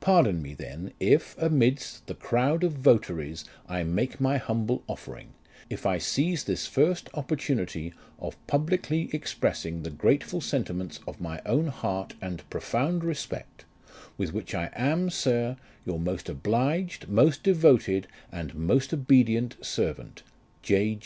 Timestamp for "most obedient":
18.54-19.56